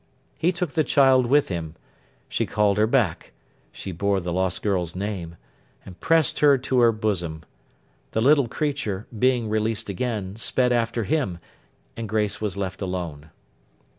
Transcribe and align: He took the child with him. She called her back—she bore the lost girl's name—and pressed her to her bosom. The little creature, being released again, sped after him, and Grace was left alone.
He 0.35 0.51
took 0.51 0.71
the 0.71 0.83
child 0.83 1.27
with 1.27 1.49
him. 1.49 1.75
She 2.27 2.47
called 2.47 2.79
her 2.79 2.87
back—she 2.87 3.91
bore 3.91 4.19
the 4.19 4.33
lost 4.33 4.63
girl's 4.63 4.95
name—and 4.95 5.99
pressed 5.99 6.39
her 6.39 6.57
to 6.57 6.79
her 6.79 6.91
bosom. 6.91 7.43
The 8.13 8.21
little 8.21 8.47
creature, 8.47 9.05
being 9.19 9.47
released 9.47 9.89
again, 9.89 10.37
sped 10.37 10.71
after 10.71 11.03
him, 11.03 11.37
and 11.95 12.09
Grace 12.09 12.41
was 12.41 12.57
left 12.57 12.81
alone. 12.81 13.29